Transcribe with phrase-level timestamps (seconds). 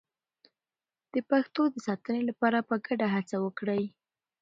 [1.13, 3.83] د پښتو د ساتنې لپاره په ګډه هڅه وکړئ.